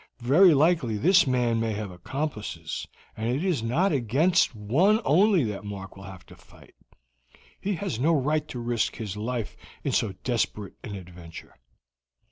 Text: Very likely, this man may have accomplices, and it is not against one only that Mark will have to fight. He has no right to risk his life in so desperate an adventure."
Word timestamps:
Very 0.23 0.55
likely, 0.55 0.97
this 0.97 1.27
man 1.27 1.59
may 1.59 1.73
have 1.73 1.91
accomplices, 1.91 2.87
and 3.15 3.29
it 3.29 3.45
is 3.45 3.61
not 3.61 3.91
against 3.91 4.55
one 4.55 4.99
only 5.05 5.43
that 5.43 5.63
Mark 5.63 5.95
will 5.95 6.05
have 6.05 6.25
to 6.25 6.35
fight. 6.35 6.73
He 7.59 7.75
has 7.75 7.99
no 7.99 8.11
right 8.19 8.47
to 8.47 8.57
risk 8.57 8.95
his 8.95 9.15
life 9.15 9.55
in 9.83 9.91
so 9.91 10.13
desperate 10.23 10.73
an 10.83 10.95
adventure." 10.95 11.53